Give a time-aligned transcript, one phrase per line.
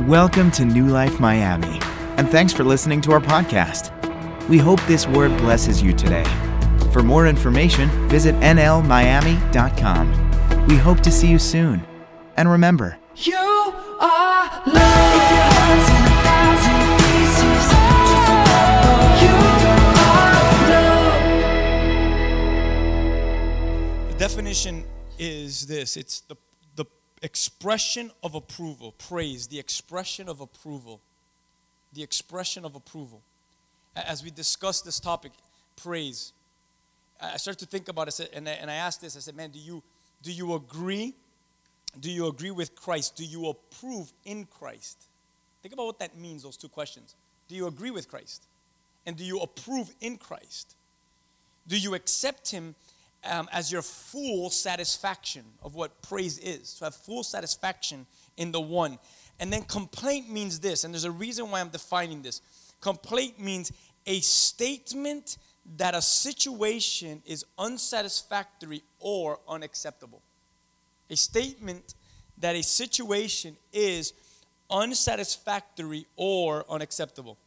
[0.00, 1.78] Welcome to New Life Miami,
[2.16, 3.92] and thanks for listening to our podcast.
[4.48, 6.24] We hope this word blesses you today.
[6.92, 10.08] For more information, visit nlmiami.com.
[10.66, 11.84] We hope to see you soon.
[12.36, 15.14] And remember, You are love.
[15.14, 17.62] If your heart's in a thousand pieces,
[18.08, 19.34] just remember you
[20.08, 20.42] are
[24.00, 24.08] love.
[24.10, 24.84] The definition
[25.18, 26.40] is this it's the, the
[27.22, 31.00] expression of approval, praise, the expression of approval.
[31.94, 33.22] The expression of approval.
[33.94, 35.32] As we discuss this topic,
[35.76, 36.32] praise,
[37.20, 39.50] I started to think about it and I, and I asked this I said, man,
[39.50, 39.82] do you,
[40.22, 41.14] do you agree?
[42.00, 43.16] Do you agree with Christ?
[43.16, 45.04] Do you approve in Christ?
[45.62, 47.14] Think about what that means, those two questions.
[47.48, 48.44] Do you agree with Christ?
[49.06, 50.74] And do you approve in Christ?
[51.68, 52.74] Do you accept Him
[53.24, 56.74] um, as your full satisfaction of what praise is?
[56.74, 58.98] To have full satisfaction in the one.
[59.40, 62.40] And then complaint means this, and there's a reason why I'm defining this.
[62.80, 63.72] Complaint means
[64.06, 65.38] a statement
[65.76, 70.20] that a situation is unsatisfactory or unacceptable.
[71.10, 71.94] A statement
[72.38, 74.12] that a situation is
[74.70, 77.38] unsatisfactory or unacceptable.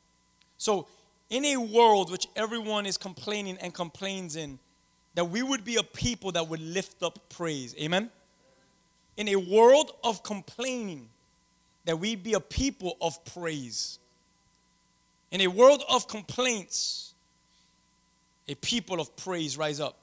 [0.57, 0.87] So,
[1.29, 4.59] in a world which everyone is complaining and complains in,
[5.16, 7.73] that we would be a people that would lift up praise.
[7.80, 8.09] Amen?
[9.17, 11.07] In a world of complaining,
[11.85, 13.99] that we be a people of praise.
[15.31, 17.13] In a world of complaints,
[18.47, 19.97] a people of praise rise up.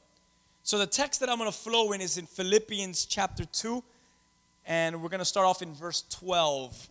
[0.64, 3.82] So the text that I'm going to flow in is in Philippians chapter 2,
[4.66, 6.88] and we're going to start off in verse 12.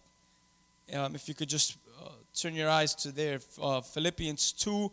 [0.94, 4.92] Um, if you could just uh, turn your eyes to there, uh, Philippians 2,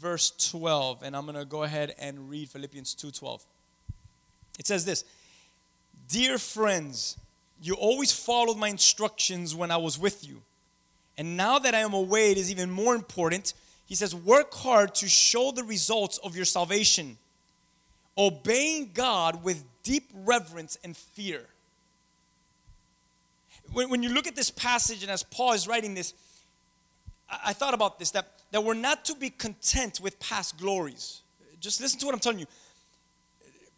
[0.00, 3.44] verse 12, and I'm going to go ahead and read Philippians 2:12.
[4.58, 5.04] It says this:
[6.08, 7.16] "Dear friends,
[7.62, 10.42] you always followed my instructions when I was with you,
[11.16, 13.54] and now that I am away, it is even more important."
[13.86, 17.18] He says, "Work hard to show the results of your salvation,
[18.16, 21.48] obeying God with deep reverence and fear."
[23.72, 26.14] when, when you look at this passage and as Paul is writing this,
[27.30, 31.22] I, thought about this that, that we're not to be content with past glories.
[31.60, 32.46] Just listen to what I'm telling you.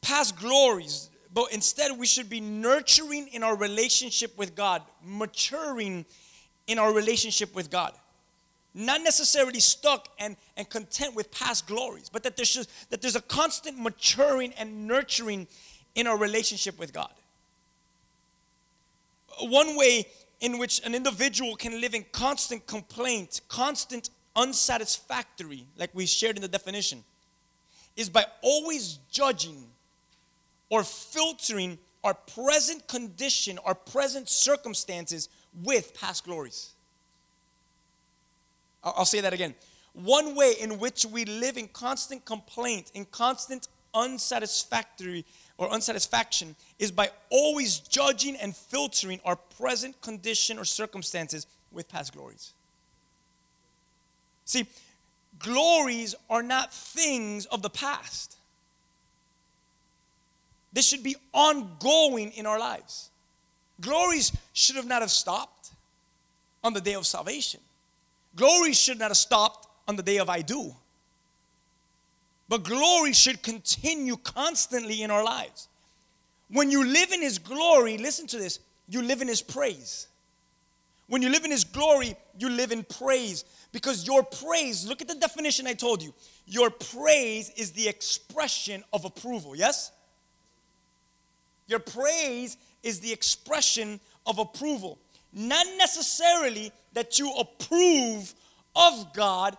[0.00, 6.04] Past glories, but instead we should be nurturing in our relationship with God, maturing
[6.66, 7.92] in our relationship with God.
[8.72, 13.16] Not necessarily stuck and, and content with past glories, but that, there's, should, that there's
[13.16, 15.48] a constant maturing and nurturing
[15.96, 17.10] in our relationship with God
[19.42, 20.06] one way
[20.40, 26.42] in which an individual can live in constant complaint, constant unsatisfactory, like we shared in
[26.42, 27.04] the definition,
[27.96, 29.66] is by always judging
[30.70, 35.28] or filtering our present condition, our present circumstances
[35.62, 36.70] with past glories.
[38.82, 39.54] I'll say that again.
[39.92, 45.24] One way in which we live in constant complaint, in constant unsatisfactory
[45.58, 52.12] or unsatisfaction is by always judging and filtering our present condition or circumstances with past
[52.12, 52.52] glories.
[54.44, 54.66] See,
[55.38, 58.36] glories are not things of the past.
[60.72, 63.10] They should be ongoing in our lives.
[63.80, 65.70] Glories should have not have stopped
[66.62, 67.60] on the day of salvation.
[68.36, 70.74] Glories should not have stopped on the day of I do.
[72.50, 75.68] But glory should continue constantly in our lives.
[76.48, 80.08] When you live in His glory, listen to this, you live in His praise.
[81.06, 83.44] When you live in His glory, you live in praise.
[83.70, 86.12] Because your praise, look at the definition I told you.
[86.44, 89.92] Your praise is the expression of approval, yes?
[91.68, 94.98] Your praise is the expression of approval.
[95.32, 98.34] Not necessarily that you approve
[98.74, 99.56] of God,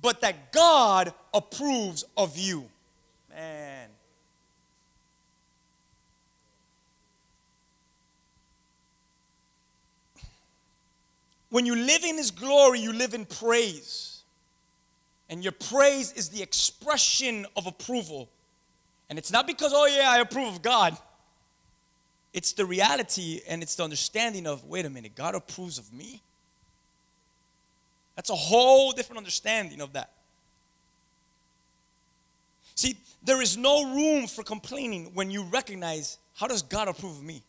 [0.00, 2.68] but that God approves of you.
[3.30, 3.88] Man.
[11.50, 14.22] When you live in His glory, you live in praise.
[15.28, 18.28] And your praise is the expression of approval.
[19.08, 20.96] And it's not because, oh yeah, I approve of God.
[22.32, 26.22] It's the reality and it's the understanding of, wait a minute, God approves of me?
[28.22, 30.12] That's a whole different understanding of that.
[32.76, 37.24] See, there is no room for complaining when you recognize how does God approve of
[37.24, 37.42] me?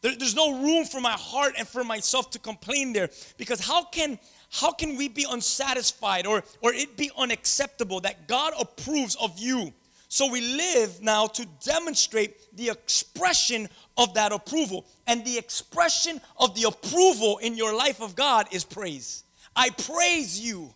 [0.00, 3.82] There- there's no room for my heart and for myself to complain there because how
[3.82, 4.20] can
[4.52, 9.74] how can we be unsatisfied or or it be unacceptable that God approves of you
[10.12, 14.84] So we live now to demonstrate the expression of that approval.
[15.06, 19.22] And the expression of the approval in your life of God is praise.
[19.54, 20.74] I praise you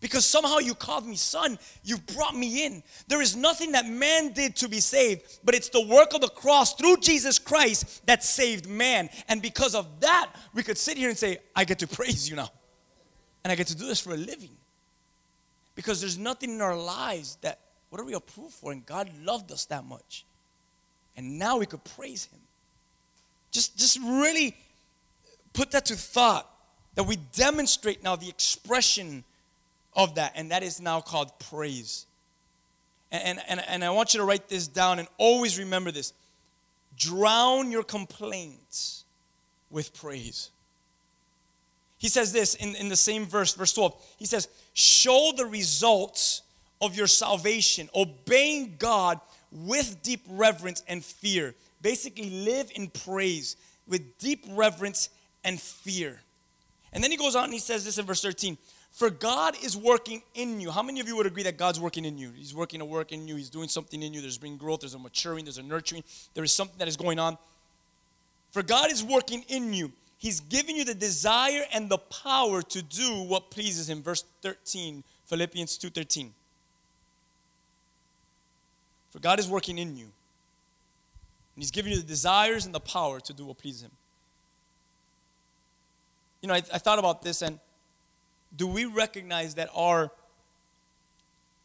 [0.00, 1.56] because somehow you called me son.
[1.84, 2.82] You brought me in.
[3.06, 6.28] There is nothing that man did to be saved, but it's the work of the
[6.28, 9.08] cross through Jesus Christ that saved man.
[9.28, 12.34] And because of that, we could sit here and say, I get to praise you
[12.34, 12.50] now.
[13.44, 14.56] And I get to do this for a living.
[15.76, 17.60] Because there's nothing in our lives that
[17.94, 18.72] what are we approved for?
[18.72, 20.24] And God loved us that much.
[21.16, 22.40] And now we could praise Him.
[23.52, 24.56] Just, just really
[25.52, 26.50] put that to thought
[26.96, 29.22] that we demonstrate now the expression
[29.94, 32.06] of that, and that is now called praise.
[33.12, 36.14] And, and, and I want you to write this down and always remember this
[36.98, 39.04] drown your complaints
[39.70, 40.50] with praise.
[41.98, 43.94] He says this in, in the same verse, verse 12.
[44.16, 46.42] He says, Show the results
[46.84, 49.20] of your salvation, obeying God
[49.50, 51.54] with deep reverence and fear.
[51.82, 55.10] Basically, live in praise with deep reverence
[55.44, 56.20] and fear.
[56.92, 58.56] And then he goes on and he says this in verse 13
[58.92, 60.70] For God is working in you.
[60.70, 62.30] How many of you would agree that God's working in you?
[62.34, 64.20] He's working a work in you, He's doing something in you.
[64.20, 66.04] There's been growth, there's a maturing, there's a nurturing,
[66.34, 67.36] there is something that is going on.
[68.52, 69.92] For God is working in you.
[70.16, 74.02] He's giving you the desire and the power to do what pleases Him.
[74.02, 76.30] Verse 13, Philippians 2:13.
[79.14, 80.06] For God is working in you.
[81.54, 83.92] And He's giving you the desires and the power to do what pleases Him.
[86.42, 87.60] You know, I, I thought about this and
[88.56, 90.10] do we recognize that our,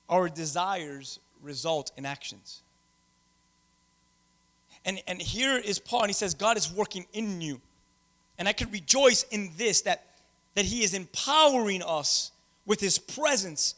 [0.08, 2.62] our desires result in actions?
[4.86, 7.60] And, and here is Paul, and he says, God is working in you.
[8.38, 10.06] And I can rejoice in this that,
[10.56, 12.32] that He is empowering us
[12.66, 13.76] with His presence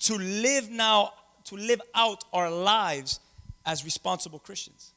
[0.00, 1.12] to live now
[1.44, 3.20] to live out our lives
[3.64, 4.92] as responsible Christians.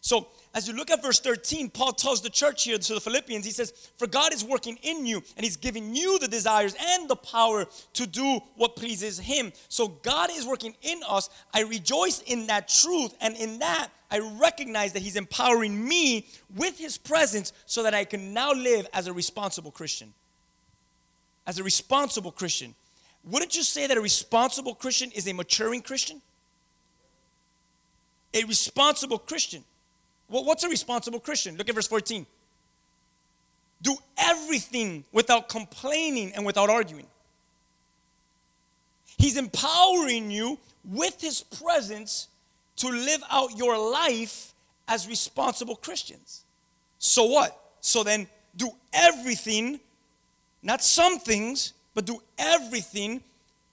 [0.00, 3.44] So, as you look at verse 13, Paul tells the church here to the Philippians,
[3.44, 7.10] he says, For God is working in you, and He's giving you the desires and
[7.10, 9.52] the power to do what pleases Him.
[9.68, 11.28] So, God is working in us.
[11.52, 16.26] I rejoice in that truth, and in that, I recognize that He's empowering me
[16.56, 20.14] with His presence so that I can now live as a responsible Christian.
[21.46, 22.74] As a responsible Christian.
[23.30, 26.22] Wouldn't you say that a responsible Christian is a maturing Christian?
[28.32, 29.64] A responsible Christian.
[30.28, 31.56] Well, what's a responsible Christian?
[31.56, 32.26] Look at verse 14.
[33.82, 37.06] Do everything without complaining and without arguing.
[39.18, 42.28] He's empowering you with his presence
[42.76, 44.54] to live out your life
[44.86, 46.44] as responsible Christians.
[46.98, 47.58] So what?
[47.80, 48.26] So then
[48.56, 49.80] do everything,
[50.62, 53.20] not some things, but do everything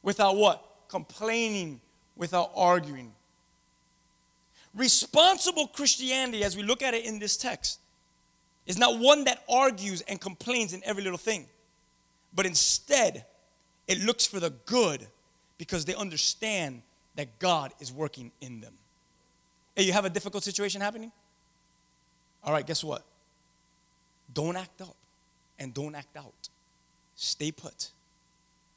[0.02, 0.66] without what?
[0.88, 1.80] Complaining,
[2.16, 3.14] without arguing.
[4.74, 7.78] Responsible Christianity, as we look at it in this text,
[8.66, 11.46] is not one that argues and complains in every little thing,
[12.34, 13.26] but instead,
[13.88, 15.06] it looks for the good
[15.60, 16.82] because they understand
[17.18, 18.74] that God is working in them.
[19.76, 21.12] Hey, you have a difficult situation happening?
[22.44, 23.04] All right, guess what?
[24.34, 24.96] Don't act up
[25.60, 26.50] and don't act out.
[27.16, 27.92] Stay put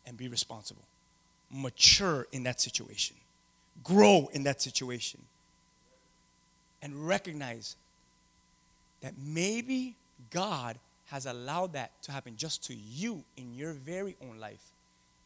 [0.08, 0.82] and be responsible.
[1.50, 3.14] Mature in that situation,
[3.84, 5.20] grow in that situation,
[6.82, 7.76] and recognize
[9.02, 9.94] that maybe
[10.30, 14.72] God has allowed that to happen just to you in your very own life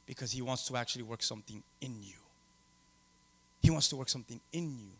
[0.06, 2.14] because He wants to actually work something in you.
[3.62, 4.90] He wants to work something in you.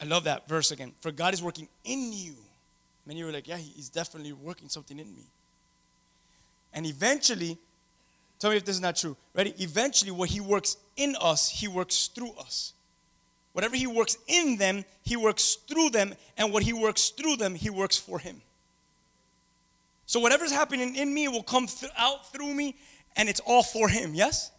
[0.00, 0.92] I love that verse again.
[1.00, 2.34] For God is working in you.
[3.06, 5.22] Many are like, yeah, He's definitely working something in me.
[6.74, 7.58] And eventually,
[8.38, 9.16] tell me if this is not true.
[9.34, 9.54] Ready?
[9.58, 12.72] Eventually, what He works in us, He works through us.
[13.52, 16.14] Whatever He works in them, He works through them.
[16.38, 18.40] And what He works through them, He works for Him.
[20.06, 22.76] So whatever's happening in me will come th- out through me,
[23.16, 24.50] and it's all for Him, yes?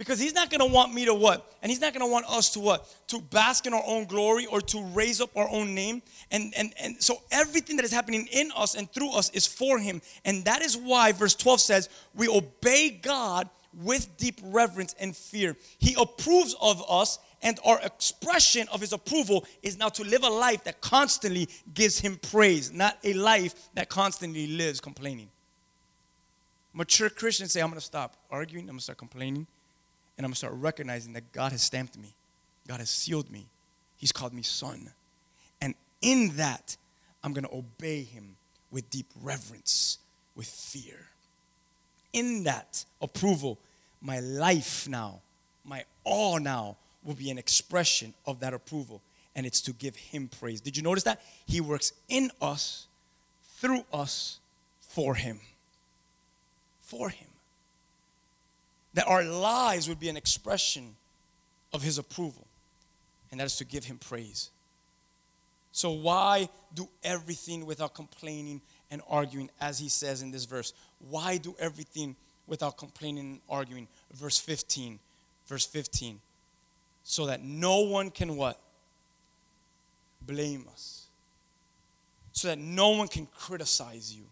[0.00, 1.52] Because he's not going to want me to what?
[1.60, 2.88] And he's not going to want us to what?
[3.08, 6.00] To bask in our own glory or to raise up our own name.
[6.30, 9.78] And, and, and so everything that is happening in us and through us is for
[9.78, 10.00] him.
[10.24, 15.54] And that is why verse 12 says, we obey God with deep reverence and fear.
[15.76, 20.30] He approves of us, and our expression of his approval is now to live a
[20.30, 25.28] life that constantly gives him praise, not a life that constantly lives complaining.
[26.72, 29.46] Mature Christians say, I'm going to stop arguing, I'm going to start complaining
[30.20, 32.14] and I'm gonna start recognizing that God has stamped me,
[32.68, 33.46] God has sealed me,
[33.96, 34.90] He's called me son.
[35.62, 36.76] And in that,
[37.24, 38.36] I'm gonna obey Him
[38.70, 39.96] with deep reverence,
[40.36, 41.06] with fear.
[42.12, 43.58] In that approval,
[44.02, 45.22] my life now
[45.64, 49.00] my all now will be an expression of that approval,
[49.34, 50.60] and it's to give Him praise.
[50.60, 51.22] Did you notice that?
[51.46, 52.86] He works in us,
[53.56, 54.38] through us,
[54.80, 55.40] for Him.
[56.80, 57.28] For Him.
[58.94, 60.96] That our lives would be an expression
[61.72, 62.46] of His approval,
[63.30, 64.50] and that is to give Him praise.
[65.72, 70.72] So, why do everything without complaining and arguing, as He says in this verse?
[71.08, 72.16] Why do everything
[72.46, 73.86] without complaining and arguing?
[74.12, 74.98] Verse 15.
[75.46, 76.20] Verse 15.
[77.02, 78.58] So that no one can what?
[80.22, 81.06] Blame us.
[82.32, 84.22] So that no one can criticize you.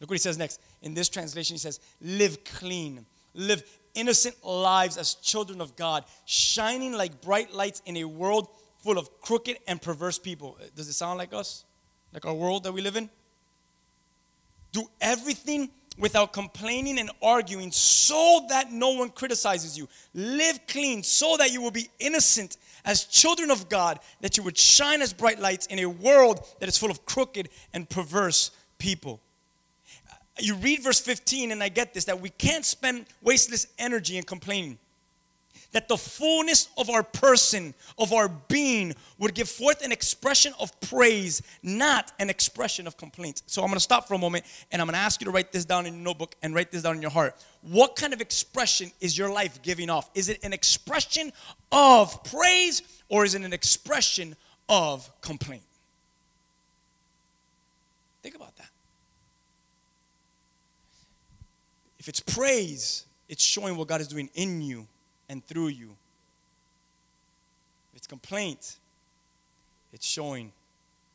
[0.00, 0.60] Look what he says next.
[0.82, 3.62] In this translation, he says, Live clean, live
[3.96, 8.48] innocent lives as children of God, shining like bright lights in a world
[8.78, 10.56] full of crooked and perverse people.
[10.60, 11.64] Uh, does it sound like us?
[12.12, 13.10] Like our world that we live in?
[14.70, 19.88] Do everything without complaining and arguing so that no one criticizes you.
[20.14, 24.56] Live clean so that you will be innocent as children of God, that you would
[24.56, 29.20] shine as bright lights in a world that is full of crooked and perverse people.
[30.38, 34.24] You read verse 15, and I get this that we can't spend wasteless energy in
[34.24, 34.78] complaining
[35.76, 40.78] that the fullness of our person, of our being, would give forth an expression of
[40.80, 43.42] praise, not an expression of complaint.
[43.46, 45.30] So I'm going to stop for a moment and I'm going to ask you to
[45.30, 47.36] write this down in your notebook and write this down in your heart.
[47.60, 50.08] What kind of expression is your life giving off?
[50.14, 51.30] Is it an expression
[51.70, 54.34] of praise or is it an expression
[54.70, 55.62] of complaint?
[58.22, 58.70] Think about that.
[62.06, 64.86] If it's praise, it's showing what God is doing in you
[65.28, 65.96] and through you.
[67.90, 68.76] If it's complaint,
[69.92, 70.52] it's showing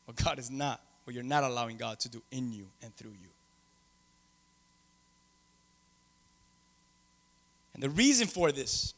[0.04, 3.12] what God is not, what you're not allowing God to do in you and through
[3.12, 3.30] you.
[7.74, 8.94] And the reason for this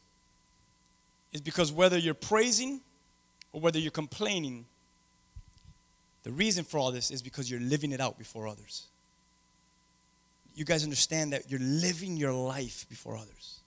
[1.31, 2.81] is because whether you're praising
[3.51, 4.65] or whether you're complaining,
[6.23, 8.87] the reason for all this is because you're living it out before others.
[10.55, 13.59] You guys understand that you're living your life before others.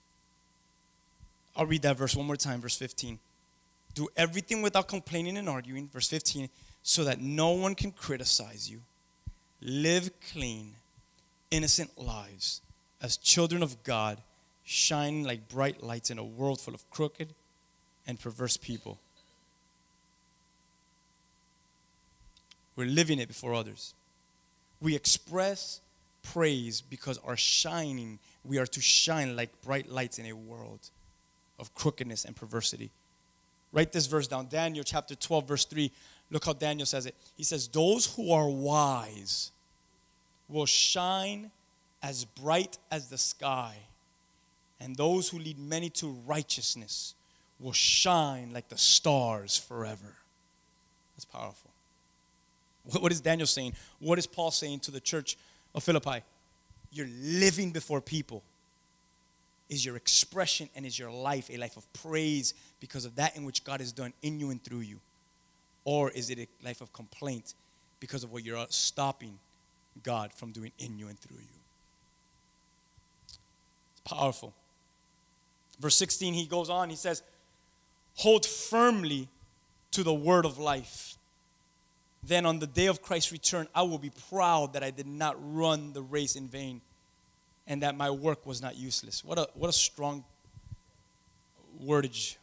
[1.55, 3.19] I'll read that verse one more time, verse 15.
[3.93, 6.49] Do everything without complaining and arguing, verse 15,
[6.83, 8.81] so that no one can criticize you.
[9.59, 10.73] Live clean,
[11.49, 12.61] innocent lives
[13.01, 14.19] as children of God,
[14.63, 17.33] shining like bright lights in a world full of crooked
[18.05, 18.99] and perverse people.
[22.75, 23.95] We're living it before others.
[24.79, 25.81] We express
[26.23, 30.89] praise because our shining, we are to shine like bright lights in a world
[31.59, 32.91] of crookedness and perversity.
[33.71, 35.91] Write this verse down Daniel chapter 12, verse 3.
[36.29, 37.15] Look how Daniel says it.
[37.35, 39.51] He says, Those who are wise
[40.49, 41.51] will shine
[42.01, 43.75] as bright as the sky,
[44.79, 47.15] and those who lead many to righteousness
[47.59, 50.15] will shine like the stars forever.
[51.15, 51.71] That's powerful.
[52.99, 53.73] What is Daniel saying?
[53.99, 55.37] What is Paul saying to the church
[55.75, 56.23] of Philippi?
[56.91, 58.43] You're living before people
[59.69, 63.43] is your expression and is your life a life of praise because of that in
[63.43, 64.99] which God has done in you and through you?
[65.83, 67.53] Or is it a life of complaint
[67.99, 69.39] because of what you're stopping
[70.03, 71.59] God from doing in you and through you?
[73.27, 74.53] It's powerful.
[75.79, 77.21] Verse 16, he goes on, he says,
[78.15, 79.27] Hold firmly
[79.91, 81.16] to the word of life.
[82.23, 85.35] Then on the day of Christ's return, I will be proud that I did not
[85.39, 86.81] run the race in vain
[87.67, 89.23] and that my work was not useless.
[89.23, 90.23] What a, what a strong
[91.83, 92.37] wordage.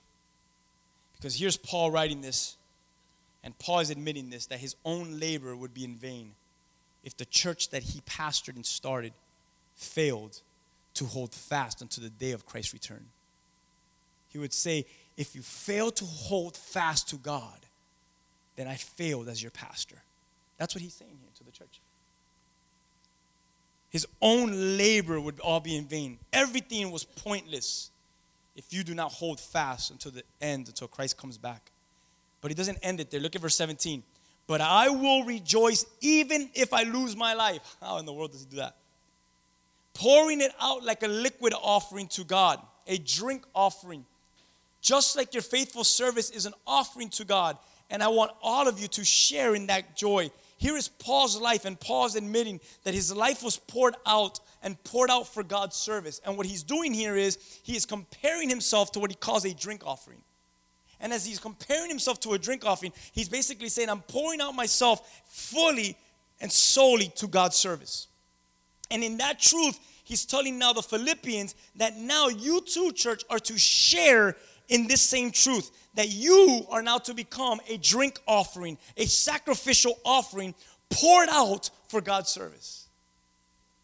[1.16, 2.56] Because here's Paul writing this,
[3.42, 6.32] and Paul is admitting this that his own labor would be in vain
[7.02, 9.12] if the church that he pastored and started
[9.74, 10.40] failed
[10.94, 13.06] to hold fast until the day of Christ's return.
[14.28, 17.63] He would say, If you fail to hold fast to God,
[18.56, 19.96] then I failed as your pastor.
[20.58, 21.80] That's what he's saying here to the church
[23.94, 26.18] his own labor would all be in vain.
[26.32, 27.92] Everything was pointless
[28.56, 31.70] if you do not hold fast until the end, until Christ comes back.
[32.40, 33.20] But he doesn't end it there.
[33.20, 34.02] Look at verse 17.
[34.48, 37.76] But I will rejoice even if I lose my life.
[37.80, 38.74] How in the world does he do that?
[39.94, 44.04] Pouring it out like a liquid offering to God, a drink offering.
[44.84, 47.58] Just like your faithful service is an offering to God.
[47.90, 50.30] And I want all of you to share in that joy
[50.64, 55.10] here is Paul's life, and Paul's admitting that his life was poured out and poured
[55.10, 56.22] out for God's service.
[56.24, 59.52] And what he's doing here is he is comparing himself to what he calls a
[59.52, 60.22] drink offering.
[61.00, 64.54] And as he's comparing himself to a drink offering, he's basically saying, I'm pouring out
[64.54, 65.98] myself fully
[66.40, 68.06] and solely to God's service.
[68.90, 73.40] And in that truth, he's telling now the Philippians that now you too, church, are
[73.40, 74.36] to share
[74.68, 79.98] in this same truth that you are now to become a drink offering, a sacrificial
[80.04, 80.54] offering
[80.90, 82.88] poured out for God's service.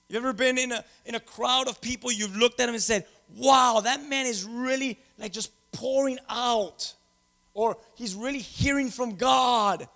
[0.09, 2.83] You ever been in a in a crowd of people, you've looked at him and
[2.83, 3.07] said,
[3.37, 6.95] Wow, that man is really like just pouring out.
[7.55, 9.89] Or he's really hearing from God.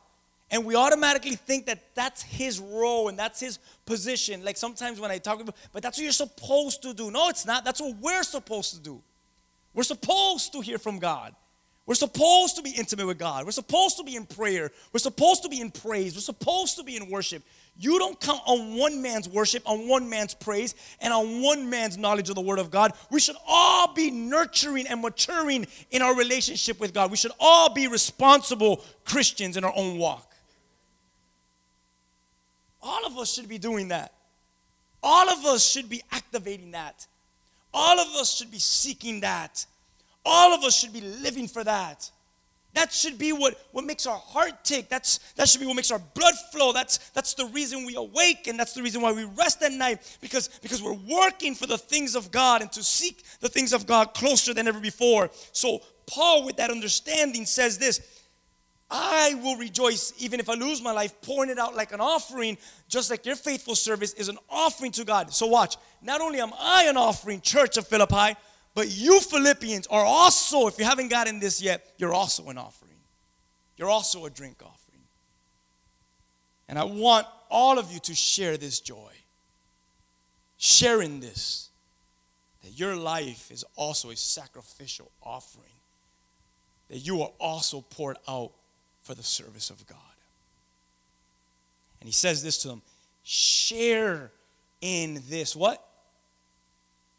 [0.51, 4.45] And we automatically think that that's his role and that's his position.
[4.45, 7.11] Like sometimes when I talk about, but that's what you're supposed to do.
[7.11, 7.65] No, it's not.
[7.65, 9.03] That's what we're supposed to do.
[9.75, 11.35] We're supposed to hear from God.
[11.87, 13.45] We're supposed to be intimate with God.
[13.45, 14.71] We're supposed to be in prayer.
[14.93, 16.15] We're supposed to be in praise.
[16.15, 17.43] We're supposed to be in worship.
[17.77, 21.99] You don't count on one man's worship, on one man's praise, and on one man's
[21.99, 22.93] knowledge of the Word of God.
[23.11, 27.11] We should all be nurturing and maturing in our relationship with God.
[27.11, 30.35] We should all be responsible Christians in our own walk.
[32.81, 34.15] All of us should be doing that.
[35.03, 37.07] All of us should be activating that.
[37.75, 39.67] All of us should be seeking that.
[40.25, 42.11] All of us should be living for that.
[42.75, 44.89] That should be what, what makes our heart tick.
[44.89, 46.73] That's, that should be what makes our blood flow.
[46.73, 50.17] That's, that's the reason we awake, and that's the reason why we rest at night,
[50.21, 53.87] because, because we're working for the things of God and to seek the things of
[53.87, 55.31] God closer than ever before.
[55.53, 58.24] So, Paul, with that understanding, says this
[58.97, 62.57] I will rejoice even if I lose my life, pouring it out like an offering,
[62.89, 65.35] just like your faithful service is an offering to God.
[65.35, 68.39] So, watch, not only am I an offering, Church of Philippi,
[68.73, 72.95] but you Philippians are also, if you haven't gotten this yet, you're also an offering.
[73.77, 75.03] You're also a drink offering.
[76.69, 79.11] And I want all of you to share this joy.
[80.57, 81.71] Sharing this,
[82.63, 85.67] that your life is also a sacrificial offering,
[86.91, 88.53] that you are also poured out
[89.05, 89.99] for the service of God.
[92.01, 92.83] And he says this to them
[93.23, 94.31] share
[94.81, 95.87] in this what?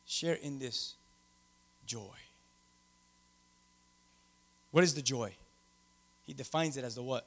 [0.05, 0.95] Share in this
[1.87, 2.01] joy.
[4.71, 5.33] What is the joy?
[6.25, 7.25] He defines it as the what?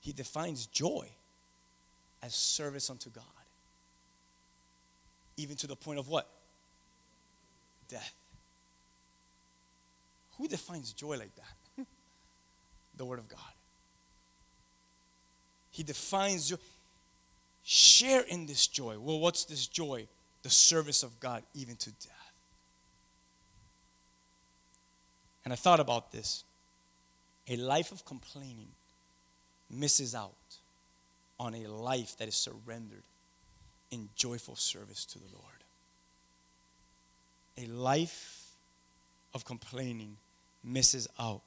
[0.00, 1.08] He defines joy
[2.22, 3.24] as service unto God.
[5.36, 6.28] Even to the point of what?
[7.88, 8.14] Death.
[10.38, 11.61] Who defines joy like that?
[12.96, 13.38] The Word of God.
[15.70, 16.56] He defines joy.
[17.64, 18.98] Share in this joy.
[18.98, 20.06] Well, what's this joy?
[20.42, 22.32] The service of God, even to death.
[25.44, 26.44] And I thought about this.
[27.48, 28.68] A life of complaining
[29.70, 30.32] misses out
[31.40, 33.02] on a life that is surrendered
[33.90, 35.46] in joyful service to the Lord.
[37.58, 38.50] A life
[39.34, 40.16] of complaining
[40.64, 41.42] misses out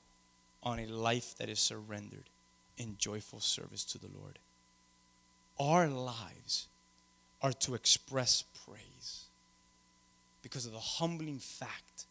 [0.66, 2.30] on a life that is surrendered
[2.78, 4.40] in joyful service to the Lord.
[5.60, 6.68] Our lives
[7.42, 9.26] are to express praise
[10.42, 12.06] because of the humbling fact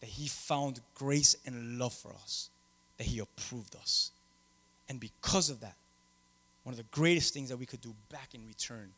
[0.00, 2.50] that He found grace and love for us,
[2.98, 4.10] that He approved us.
[4.88, 5.76] And because of that,
[6.64, 8.90] one of the greatest things that we could do back in return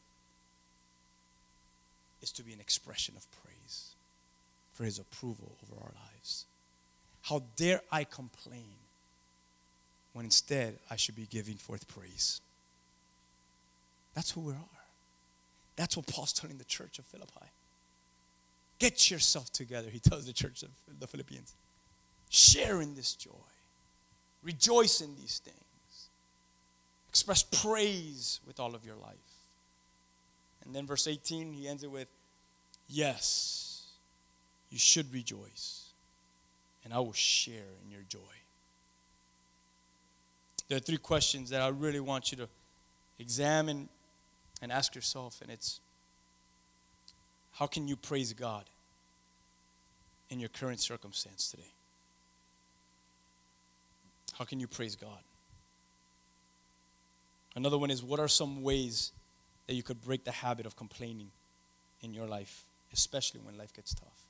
[2.23, 3.91] is to be an expression of praise
[4.73, 6.47] for His approval over our lives.
[7.29, 8.77] How dare I complain
[10.15, 12.41] when instead I should be giving forth praise?
[14.15, 14.79] That's who we are.
[15.77, 17.47] That's what Paul's telling the church of Philippi.
[18.79, 21.53] Get yourself together, he tells the church of the Philippians.
[22.31, 23.31] Share in this joy.
[24.43, 26.09] Rejoice in these things.
[27.11, 29.17] Express praise with all of your life.
[30.65, 32.09] And then verse 18, he ends it with,
[32.89, 33.83] Yes,
[34.71, 35.88] you should rejoice,
[36.85, 38.19] and I will share in your joy.
[40.69, 42.49] There are three questions that I really want you to
[43.19, 43.89] examine
[44.61, 45.81] and ask yourself, and it's
[47.53, 48.65] how can you praise God
[50.31, 51.73] in your current circumstance today?
[54.35, 55.19] How can you praise God?
[57.57, 59.11] Another one is what are some ways
[59.67, 61.31] that you could break the habit of complaining
[62.03, 64.28] in your life, especially when life gets tough?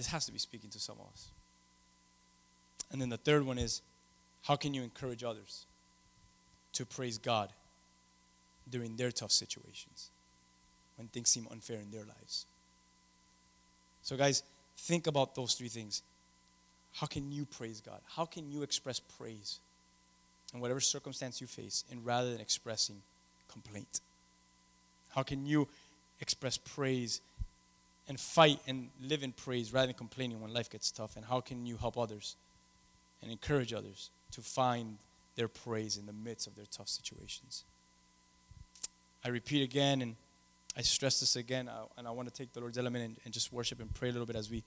[0.00, 1.28] This has to be speaking to some of us.
[2.90, 3.82] And then the third one is
[4.44, 5.66] how can you encourage others
[6.72, 7.50] to praise God
[8.68, 10.10] during their tough situations?
[11.00, 12.44] when things seem unfair in their lives.
[14.02, 14.42] So, guys,
[14.76, 16.02] think about those three things.
[16.92, 18.00] How can you praise God?
[18.16, 19.60] How can you express praise
[20.52, 22.96] in whatever circumstance you face, and rather than expressing
[23.50, 24.00] complaint?
[25.14, 25.68] How can you
[26.20, 27.22] express praise
[28.10, 31.14] and fight and live in praise rather than complaining when life gets tough?
[31.14, 32.34] And how can you help others
[33.22, 34.98] and encourage others to find
[35.36, 37.62] their praise in the midst of their tough situations?
[39.24, 40.16] I repeat again and
[40.76, 43.32] I stress this again, uh, and I want to take the Lord's element and, and,
[43.32, 44.64] just worship and pray a little bit as we,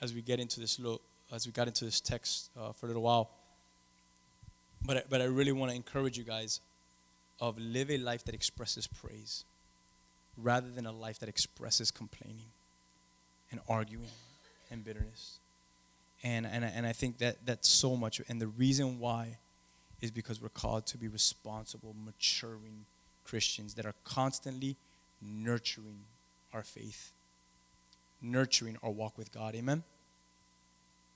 [0.00, 1.00] as we get into this little,
[1.32, 3.30] as we got into this text uh, for a little while.
[4.84, 6.60] But I, but I really want to encourage you guys
[7.40, 9.44] of live a life that expresses praise,
[10.36, 12.46] rather than a life that expresses complaining,
[13.50, 14.10] and arguing,
[14.70, 15.38] and bitterness.
[16.22, 18.20] And and and I think that that's so much.
[18.28, 19.38] And the reason why
[20.00, 22.84] is because we're called to be responsible, maturing
[23.24, 24.76] Christians that are constantly
[25.20, 26.00] nurturing
[26.52, 27.12] our faith,
[28.20, 29.54] nurturing our walk with God.
[29.54, 29.82] Amen.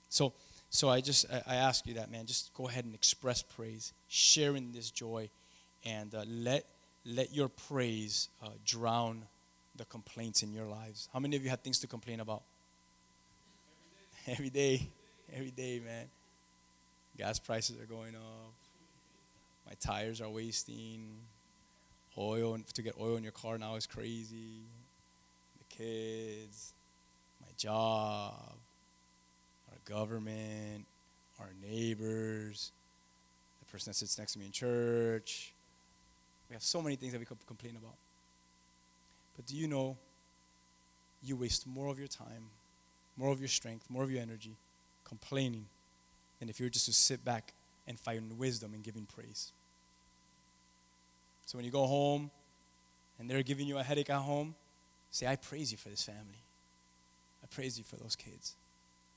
[0.08, 0.32] So,
[0.70, 2.26] so I just I, ask you that, man.
[2.26, 5.28] Just go ahead and express praise, share in this joy,
[5.84, 6.66] and uh, let
[7.04, 9.24] let your praise uh, drown
[9.76, 11.08] the complaints in your lives.
[11.12, 12.42] How many of you have things to complain about?
[14.26, 14.88] Every day,
[15.32, 16.06] every day, man.
[17.18, 18.52] Gas prices are going up.
[19.66, 21.16] My tires are wasting
[22.16, 24.62] oil to get oil in your car now is crazy.
[25.58, 26.72] The kids,
[27.40, 28.54] my job,
[29.70, 30.86] our government,
[31.40, 32.72] our neighbors,
[33.60, 35.52] the person that sits next to me in church.
[36.48, 37.94] We have so many things that we could complain about.
[39.36, 39.96] But do you know
[41.22, 42.50] you waste more of your time,
[43.16, 44.56] more of your strength, more of your energy
[45.04, 45.66] complaining
[46.38, 47.52] than if you were just to sit back
[47.86, 49.52] and find wisdom and giving praise?
[51.46, 52.30] So when you go home
[53.18, 54.54] and they're giving you a headache at home,
[55.10, 56.42] say, I praise you for this family.
[57.42, 58.54] I praise you for those kids.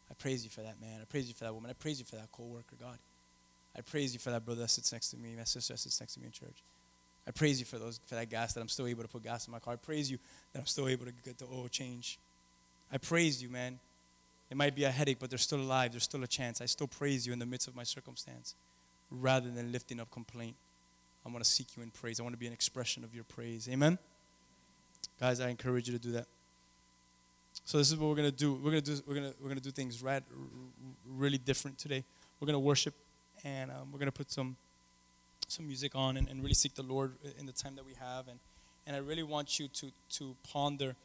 [0.10, 1.00] I praise you for that man.
[1.02, 1.70] I praise you for that woman.
[1.70, 2.98] I praise you for that coworker, God.
[3.76, 6.00] I praise you for that brother that sits next to me, my sister that sits
[6.00, 6.64] next to me in church.
[7.28, 9.48] I praise you for those for that gas that I'm still able to put gas
[9.48, 9.74] in my car.
[9.74, 10.18] I praise you
[10.54, 12.20] that I'm still able to get the oil change.
[12.92, 13.80] I praise you, man.
[14.50, 15.92] It might be a headache, but they're still alive.
[15.92, 16.62] There's still a chance.
[16.62, 18.56] I still praise you in the midst of my circumstance
[19.12, 20.56] rather than lifting up complaint.
[21.26, 22.22] I want to seek you in praise.
[22.22, 23.68] I want to be an expression of your praise.
[23.70, 24.00] Amen?
[25.20, 26.28] Guys, I encourage you to do that.
[27.66, 28.54] So this is what we're gonna do.
[28.54, 28.98] We're gonna do.
[29.06, 30.24] We're gonna we're gonna do things rad,
[31.06, 32.06] really different today.
[32.40, 32.94] We're gonna worship,
[33.44, 34.56] and um, we're gonna put some
[35.48, 38.28] some music on and, and really seek the Lord in the time that we have.
[38.28, 38.40] And
[38.86, 40.96] and I really want you to to ponder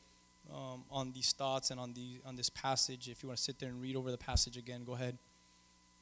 [0.53, 3.09] um, on these thoughts and on the on this passage.
[3.09, 5.19] If you want to sit there and read over the passage again, go ahead.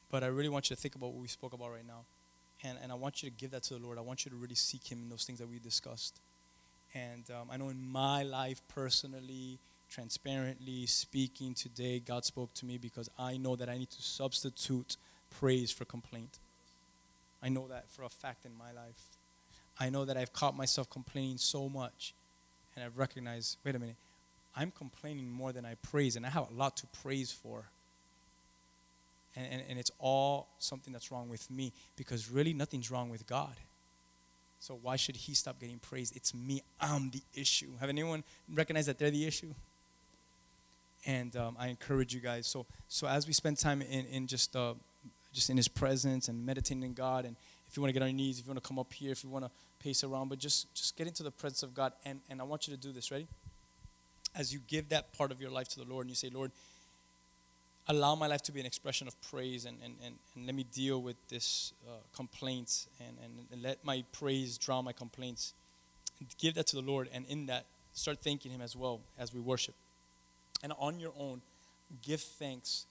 [0.09, 2.05] But I really want you to think about what we spoke about right now.
[2.63, 3.97] And, and I want you to give that to the Lord.
[3.97, 6.19] I want you to really seek Him in those things that we discussed.
[6.93, 9.57] And um, I know in my life personally,
[9.89, 14.97] transparently speaking today, God spoke to me because I know that I need to substitute
[15.29, 16.39] praise for complaint.
[17.43, 19.01] I know that for a fact in my life.
[19.79, 22.13] I know that I've caught myself complaining so much,
[22.75, 23.95] and I've recognized wait a minute,
[24.55, 27.65] I'm complaining more than I praise, and I have a lot to praise for
[29.35, 33.25] and, and, and it's all something that's wrong with me because really nothing's wrong with
[33.27, 33.55] God.
[34.59, 36.11] So why should he stop getting praise?
[36.15, 36.61] It's me.
[36.79, 37.69] I'm the issue.
[37.79, 38.23] Have anyone
[38.53, 39.53] recognized that they're the issue?
[41.05, 42.45] And um, I encourage you guys.
[42.45, 44.75] So so as we spend time in, in just uh,
[45.33, 47.35] just in His presence and meditating in God, and
[47.69, 49.11] if you want to get on your knees, if you want to come up here,
[49.11, 51.93] if you want to pace around, but just just get into the presence of God.
[52.05, 53.11] And and I want you to do this.
[53.11, 53.27] Ready?
[54.35, 56.51] As you give that part of your life to the Lord, and you say, Lord,
[57.87, 60.65] allow my life to be an expression of praise and, and, and, and let me
[60.73, 65.53] deal with this uh, complaints and, and, and, let my praise drown my complaints.
[66.37, 69.39] Give that to the Lord, and in that, start thanking Him as well as we
[69.39, 69.75] worship.
[70.63, 71.41] And on your own,
[72.01, 72.85] give thanks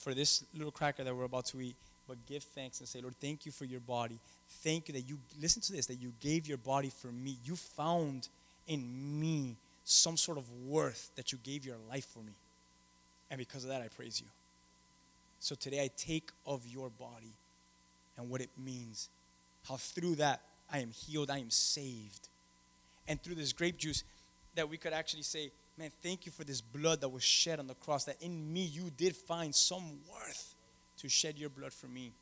[0.00, 1.76] for this little cracker that we're about to eat,
[2.08, 4.18] but give thanks and say, Lord, thank you for your body.
[4.64, 7.36] Thank you that you, listen to this, that you gave your body for me.
[7.44, 8.28] You found
[8.66, 12.32] in me some sort of worth that you gave your life for me.
[13.30, 14.26] And because of that, I praise you.
[15.38, 17.32] So today I take of your body
[18.16, 19.08] and what it means.
[19.68, 20.40] How through that
[20.72, 22.28] I am healed, I am saved.
[23.06, 24.02] And through this grape juice,
[24.54, 27.66] that we could actually say, Man, thank you for this blood that was shed on
[27.66, 30.54] the cross, that in me you did find some worth
[30.98, 32.12] to shed your blood for me.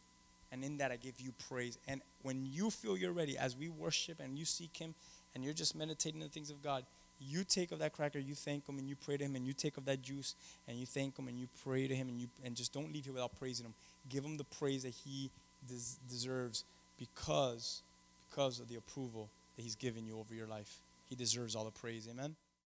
[0.50, 1.76] And in that I give you praise.
[1.88, 4.94] And when you feel you're ready, as we worship and you seek Him
[5.34, 6.84] and you're just meditating the things of God,
[7.20, 9.52] you take of that cracker, you thank him and you pray to him, and you
[9.52, 10.34] take of that juice
[10.66, 13.04] and you thank him and you pray to him, and you and just don't leave
[13.04, 13.74] here without praising him.
[14.08, 15.30] Give him the praise that he
[15.66, 16.64] des- deserves
[16.98, 17.82] because
[18.28, 20.78] because of the approval that he's given you over your life.
[21.08, 22.06] He deserves all the praise.
[22.10, 22.36] Amen.